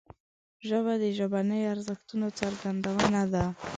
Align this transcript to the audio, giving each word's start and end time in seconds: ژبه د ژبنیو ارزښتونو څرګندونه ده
ژبه 0.67 0.93
د 1.01 1.05
ژبنیو 1.17 1.71
ارزښتونو 1.73 2.27
څرګندونه 2.39 3.21
ده 3.33 3.45